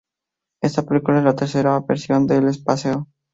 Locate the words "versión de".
1.81-2.37